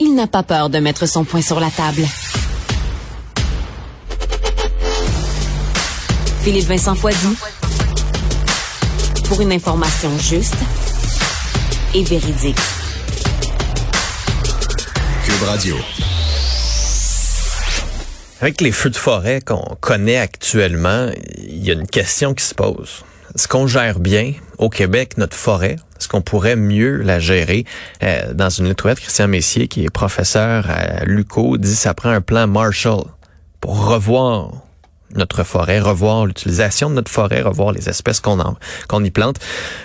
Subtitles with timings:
[0.00, 2.02] il n'a pas peur de mettre son poing sur la table.
[6.42, 7.36] Philippe Vincent Foisy.
[9.28, 10.56] Pour une information juste
[11.94, 12.56] et véridique.
[15.24, 15.76] Cube Radio.
[18.40, 22.54] Avec les feux de forêt qu'on connaît actuellement, il y a une question qui se
[22.54, 23.04] pose.
[23.34, 25.76] Est-ce qu'on gère bien au Québec notre forêt?
[25.98, 27.64] Est-ce qu'on pourrait mieux la gérer?
[28.02, 31.94] Euh, dans une lettre ouverte, Christian Messier, qui est professeur à l'UCO, dit que ça
[31.94, 33.04] prend un plan Marshall
[33.60, 34.50] pour revoir
[35.14, 38.38] notre forêt, revoir l'utilisation de notre forêt, revoir les espèces qu'on
[38.88, 39.38] qu'on y plante.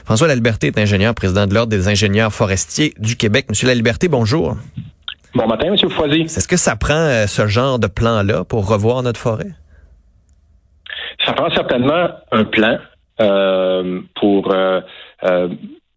[0.06, 3.48] François Laliberté est ingénieur, président de l'Ordre des ingénieurs forestiers du Québec.
[3.50, 4.58] Monsieur Laliberté, bonjour.
[5.34, 6.22] Bon matin, Monsieur Foisy.
[6.22, 9.52] Est-ce que ça prend euh, ce genre de plan-là pour revoir notre forêt?
[11.26, 12.78] Ça prend certainement un plan
[13.18, 14.82] pour euh,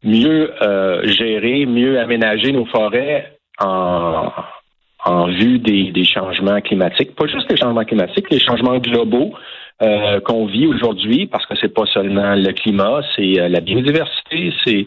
[0.02, 0.52] mieux
[1.04, 4.30] gérer, mieux aménager nos forêts en,
[5.04, 7.16] en vue des, des, changements climatiques.
[7.16, 9.33] Pas juste les changements climatiques, les changements globaux
[9.80, 14.86] qu'on vit aujourd'hui, parce que c'est pas seulement le climat, c'est la biodiversité, c'est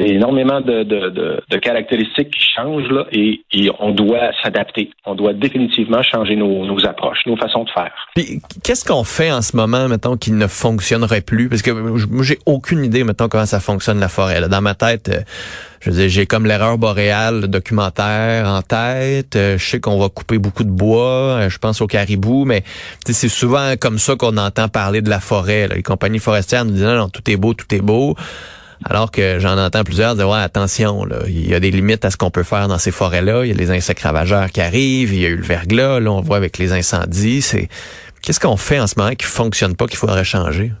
[0.00, 4.90] c'est énormément de, de, de, de, caractéristiques qui changent là, et, et on doit s'adapter.
[5.04, 7.92] On doit définitivement changer nos, nos approches, nos façons de faire.
[8.64, 11.48] Qu'est-ce qu'on fait en ce moment, mettons, qui ne fonctionnerait plus?
[11.48, 14.40] Parce que moi, j'ai aucune idée, mettons, comment ça fonctionne la forêt.
[14.40, 14.48] Là.
[14.48, 15.20] Dans ma tête, euh,
[15.80, 19.36] je veux j'ai comme l'erreur boréale documentaire en tête.
[19.36, 21.38] Euh, je sais qu'on va couper beaucoup de bois.
[21.40, 22.62] Euh, je pense au caribou, mais
[23.04, 25.68] c'est souvent comme ça qu'on entend parler de la forêt.
[25.68, 25.74] Là.
[25.76, 28.16] Les compagnies forestières nous disent non, non, tout est beau, tout est beau.
[28.84, 32.16] Alors que j'en entends plusieurs dire, ouais, attention, il y a des limites à ce
[32.16, 33.44] qu'on peut faire dans ces forêts-là.
[33.44, 36.10] Il y a les insectes ravageurs qui arrivent, il y a eu le verglas, là,
[36.10, 37.42] on voit avec les incendies.
[37.42, 37.68] C'est
[38.22, 40.72] Qu'est-ce qu'on fait en ce moment qui fonctionne pas, qu'il faudrait changer?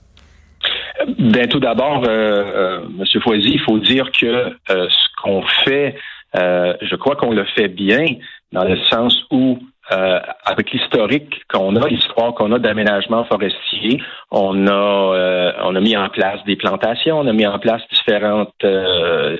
[1.18, 5.96] Ben, tout d'abord, euh, euh, Monsieur Foisy, il faut dire que euh, ce qu'on fait,
[6.36, 8.04] euh, je crois qu'on le fait bien,
[8.52, 9.58] dans le sens où
[9.92, 15.80] euh, avec l'historique qu'on a, l'histoire qu'on a d'aménagement forestier, on a euh, on a
[15.80, 19.36] mis en place des plantations, on a mis en place différentes euh,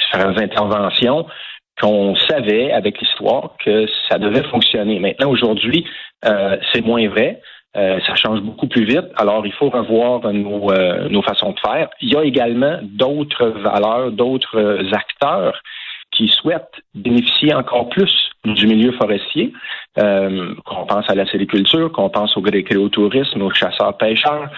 [0.00, 1.26] différentes interventions
[1.80, 4.98] qu'on savait avec l'histoire que ça devait fonctionner.
[4.98, 5.86] Maintenant, aujourd'hui,
[6.22, 7.40] c'est moins vrai.
[7.74, 9.06] ça change beaucoup plus vite.
[9.16, 10.70] Alors, il faut revoir nos,
[11.08, 11.88] nos façons de faire.
[12.00, 15.60] Il y a également d'autres valeurs, d'autres acteurs
[16.12, 18.12] qui souhaitent bénéficier encore plus
[18.44, 19.52] du milieu forestier,
[19.98, 24.50] euh, qu'on pense à la sériculture, qu'on pense au tourisme, aux chasseurs-pêcheurs.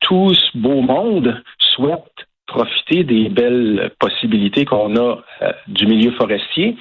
[0.00, 2.12] Tout ce beau monde souhaite
[2.46, 6.76] profiter des belles possibilités qu'on a euh, du milieu forestier.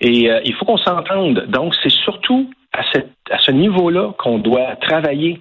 [0.00, 1.46] Et euh, il faut qu'on s'entende.
[1.48, 2.82] Donc, c'est surtout à,
[3.38, 5.40] ce niveau-là qu'on doit travailler.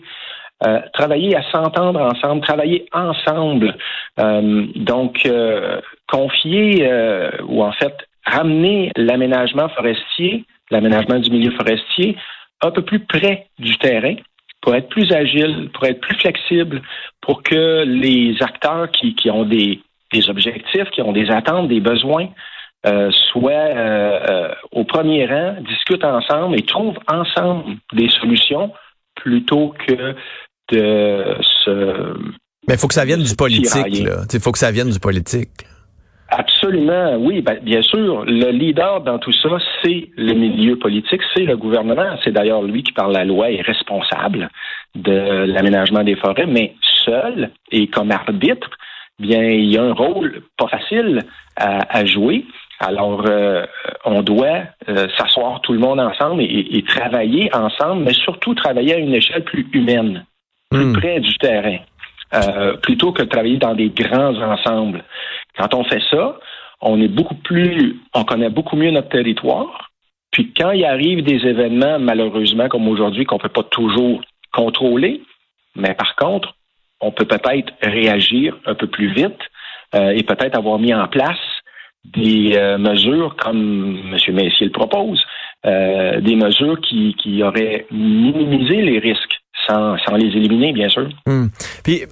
[0.93, 3.75] Travailler à s'entendre ensemble, travailler ensemble.
[4.17, 5.29] Donc,
[6.13, 6.87] confier
[7.47, 12.15] ou en fait ramener l'aménagement forestier, l'aménagement du milieu forestier,
[12.61, 14.15] un peu plus près du terrain
[14.61, 16.81] pour être plus agile, pour être plus flexible,
[17.21, 19.81] pour que les acteurs qui, qui ont des,
[20.13, 22.29] des objectifs, qui ont des attentes, des besoins,
[22.85, 28.71] euh, soient au premier rang, discutent ensemble et trouvent ensemble des solutions
[29.15, 30.15] plutôt que
[30.71, 32.13] de se.
[32.67, 34.05] Mais il faut que ça vienne du politique.
[34.33, 35.65] Il faut que ça vienne du politique.
[36.29, 38.25] Absolument, oui, ben, bien sûr.
[38.25, 39.49] Le leader dans tout ça,
[39.83, 42.17] c'est le milieu politique, c'est le gouvernement.
[42.23, 44.49] C'est d'ailleurs lui qui, par la loi, est responsable
[44.95, 46.75] de l'aménagement des forêts, mais
[47.05, 48.69] seul et comme arbitre,
[49.19, 51.19] bien, il y a un rôle pas facile
[51.55, 52.45] à, jouer.
[52.79, 53.65] Alors, euh,
[54.03, 58.97] on doit euh, s'asseoir tout le monde ensemble et, travailler ensemble, mais surtout travailler à
[58.97, 60.25] une échelle plus humaine
[60.71, 60.93] plus hmm.
[60.93, 61.77] près du terrain,
[62.33, 65.03] euh, plutôt que de travailler dans des grands ensembles.
[65.57, 66.39] Quand on fait ça,
[66.81, 69.91] on est beaucoup plus, on connaît beaucoup mieux notre territoire.
[70.31, 75.21] Puis quand il arrive des événements, malheureusement, comme aujourd'hui, qu'on ne peut pas toujours contrôler,
[75.75, 76.55] mais par contre,
[77.01, 79.39] on peut peut-être réagir un peu plus vite
[79.93, 81.37] euh, et peut-être avoir mis en place
[82.03, 84.35] des euh, mesures comme M.
[84.35, 85.23] Messier le propose,
[85.65, 89.32] des mesures qui, qui auraient minimisé les risques
[89.67, 91.09] sans, les éliminer, bien sûr.
[91.25, 91.47] Hmm.
[91.83, 92.03] Puis,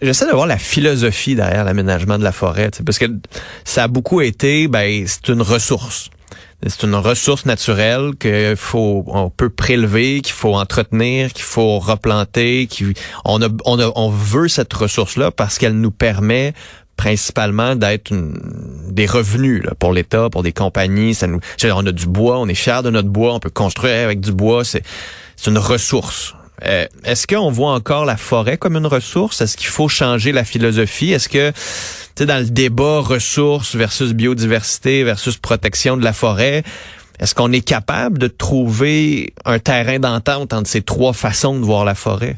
[0.00, 3.06] j'essaie de voir la philosophie derrière l'aménagement de la forêt, parce que
[3.64, 6.10] ça a beaucoup été, ben, c'est une ressource.
[6.64, 12.68] C'est une ressource naturelle qu'il faut, on peut prélever, qu'il faut entretenir, qu'il faut replanter,
[12.68, 12.94] qui,
[13.24, 16.52] on a, on a, on veut cette ressource-là parce qu'elle nous permet
[16.96, 21.14] principalement d'être des revenus pour l'État, pour des compagnies.
[21.14, 24.04] Ça nous, on a du bois, on est fier de notre bois, on peut construire
[24.04, 24.62] avec du bois.
[24.64, 24.84] C'est
[25.46, 26.36] une ressource.
[26.64, 29.40] Euh, est-ce qu'on voit encore la forêt comme une ressource?
[29.40, 31.12] Est-ce qu'il faut changer la philosophie?
[31.12, 31.56] Est-ce que, tu
[32.16, 36.62] sais, dans le débat ressources versus biodiversité versus protection de la forêt,
[37.18, 41.84] est-ce qu'on est capable de trouver un terrain d'entente entre ces trois façons de voir
[41.84, 42.36] la forêt?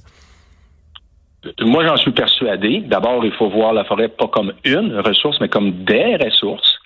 [1.60, 2.80] Moi, j'en suis persuadé.
[2.86, 6.78] D'abord, il faut voir la forêt pas comme une ressource, mais comme des ressources.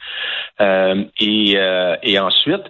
[0.60, 2.62] Euh, et, euh, et, ensuite,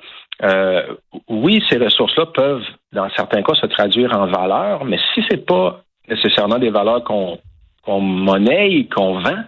[0.43, 0.83] euh,
[1.29, 5.83] oui, ces ressources-là peuvent, dans certains cas, se traduire en valeur, mais si c'est pas
[6.09, 7.39] nécessairement des valeurs qu'on
[7.85, 9.45] qu'on monnaie, qu'on vend,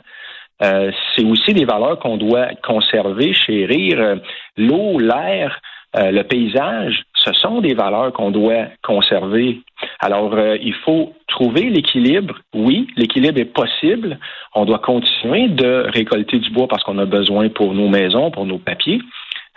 [0.63, 4.19] euh, c'est aussi des valeurs qu'on doit conserver, chérir.
[4.57, 5.61] L'eau, l'air,
[5.97, 9.61] euh, le paysage, ce sont des valeurs qu'on doit conserver.
[9.99, 12.37] Alors, euh, il faut trouver l'équilibre.
[12.55, 14.19] Oui, l'équilibre est possible.
[14.55, 18.47] On doit continuer de récolter du bois parce qu'on a besoin pour nos maisons, pour
[18.47, 19.01] nos papiers.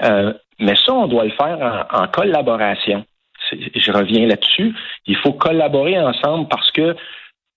[0.02, 3.06] Euh, mais ça, on doit le faire en, en collaboration.
[3.52, 4.74] Je reviens là-dessus.
[5.06, 6.96] Il faut collaborer ensemble parce que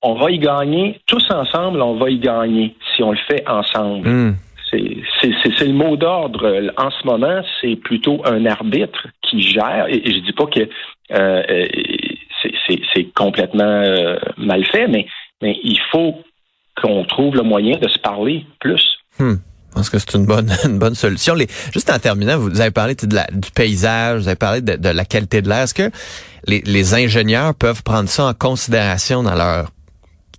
[0.02, 1.80] on va y gagner tous ensemble.
[1.82, 4.08] On va y gagner si on le fait ensemble.
[4.08, 4.36] Hmm.
[4.70, 6.72] C'est le mot d'ordre.
[6.76, 9.86] En ce moment, c'est plutôt un arbitre qui gère.
[9.88, 10.60] Et, je dis pas que
[11.12, 11.68] euh, euh
[12.68, 15.06] c'est complètement euh, mal fait, mais,
[15.42, 16.22] mais il faut
[16.80, 18.98] qu'on trouve le moyen de se parler plus.
[19.18, 19.36] Hmm.
[19.76, 21.34] Pense que c'est une bonne, une bonne solution?
[21.34, 24.76] Les, juste en terminant, vous avez parlé de la, du paysage, vous avez parlé de,
[24.76, 25.64] de la qualité de l'air.
[25.64, 25.90] Est-ce que
[26.46, 29.68] les, les ingénieurs peuvent prendre ça en considération dans leur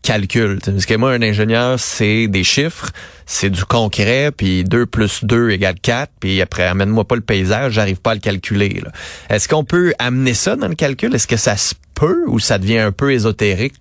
[0.01, 0.57] calcul?
[0.66, 2.89] Parce que moi, un ingénieur, c'est des chiffres,
[3.28, 7.74] c'est du concret, puis 2 plus 2 égale 4, puis après, amène-moi pas le paysage,
[7.74, 8.81] j'arrive pas à le calculer.
[9.30, 11.13] Est-ce qu'on peut amener ça dans le calcul?
[11.13, 13.75] Est-ce que ça se peut ou ça devient un peu ésotérique?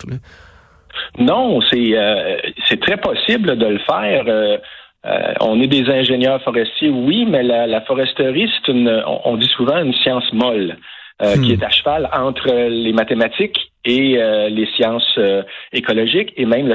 [1.19, 2.37] Non, c'est euh,
[2.69, 4.25] c'est très possible de le faire.
[4.29, 4.59] Euh,
[5.05, 9.51] euh, on est des ingénieurs forestiers, oui, mais la, la foresterie, c'est une, on, dit
[9.57, 10.77] souvent une science molle.
[11.23, 11.63] Euh, qui hmm.
[11.63, 16.71] est à cheval entre les mathématiques et euh, les sciences euh, écologiques et même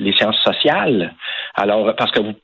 [0.00, 1.14] les sciences sociales.
[1.54, 2.34] Alors, parce que vous,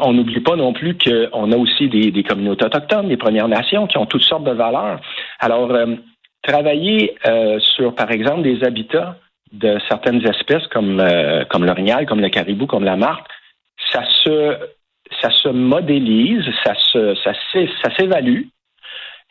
[0.00, 3.86] on n'oublie pas non plus qu'on a aussi des, des, communautés autochtones, des Premières Nations
[3.86, 5.02] qui ont toutes sortes de valeurs.
[5.38, 5.70] Alors,
[6.42, 7.14] travailler
[7.58, 9.16] sur, par exemple, des habitats
[9.52, 11.06] de certaines espèces comme,
[11.50, 13.28] comme l'orignal, comme le caribou, comme la martre,
[13.92, 14.56] ça se,
[15.20, 18.42] ça se modélise, ça se, ça s'évalue.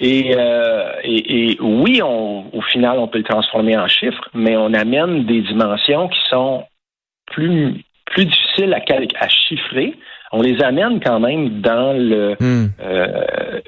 [0.01, 4.74] Euh, et, et, oui, on, au final, on peut le transformer en chiffres, mais on
[4.74, 6.63] amène des dimensions qui sont
[7.25, 8.81] plus, plus difficiles à,
[9.19, 9.95] à chiffrer.
[10.31, 12.68] On les amène quand même dans le hmm.
[12.81, 13.62] euh,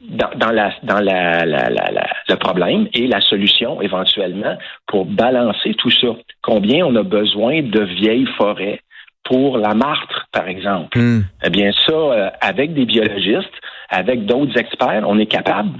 [0.00, 4.56] dans, dans, la dans la, la, la, le problème et la solution éventuellement
[4.86, 6.08] pour balancer tout ça.
[6.42, 8.80] Combien on a besoin de vieilles forêts
[9.24, 10.98] pour la martre, par exemple.
[10.98, 11.22] Hmm.
[11.44, 13.54] Eh bien, ça, euh, avec des biologistes,
[13.88, 15.78] avec d'autres experts, on est capable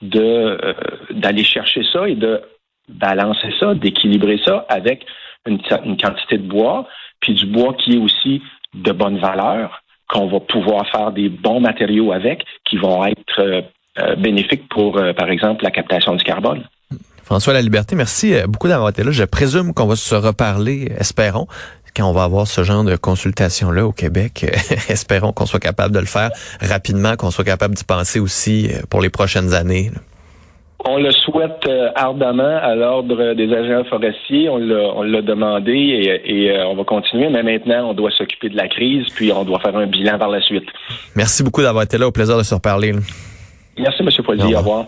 [0.00, 0.74] de euh,
[1.10, 2.40] d'aller chercher ça et de
[2.88, 5.04] balancer ça, d'équilibrer ça avec
[5.46, 6.86] une, une, quantité de bois,
[7.20, 8.42] puis du bois qui est aussi
[8.74, 14.16] de bonne valeur, qu'on va pouvoir faire des bons matériaux avec, qui vont être euh,
[14.16, 16.64] bénéfiques pour, par exemple, la captation du carbone.
[17.22, 19.12] François La Liberté, merci beaucoup d'avoir été là.
[19.12, 21.46] Je présume qu'on va se reparler, espérons,
[21.94, 24.44] quand on va avoir ce genre de consultation-là au Québec,
[24.88, 26.30] espérons qu'on soit capable de le faire
[26.60, 29.90] rapidement, qu'on soit capable d'y penser aussi euh, pour les prochaines années.
[30.86, 34.50] On le souhaite euh, ardemment à l'ordre des agents forestiers.
[34.50, 37.30] On l'a demandé et, euh, on va continuer.
[37.30, 40.28] Mais maintenant, on doit s'occuper de la crise, puis on doit faire un bilan par
[40.28, 40.66] la suite.
[41.16, 42.06] Merci beaucoup d'avoir été là.
[42.06, 42.92] Au plaisir de se reparler.
[43.78, 44.10] Merci, M.
[44.24, 44.54] Poilier.
[44.54, 44.86] Au revoir.